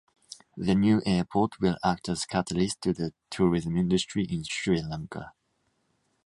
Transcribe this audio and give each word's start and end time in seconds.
The 0.57 0.73
new 0.73 1.03
airport 1.05 1.59
will 1.61 1.77
act 1.83 2.09
as 2.09 2.25
catalyst 2.25 2.81
to 2.81 2.91
the 2.91 3.13
tourism 3.29 3.77
industry 3.77 4.23
in 4.23 4.43
Sri 4.43 4.81
Lanka. 4.81 5.33